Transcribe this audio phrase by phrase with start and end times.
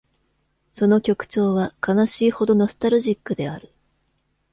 [0.71, 3.71] その曲調は悲しいほどノスタルジックである。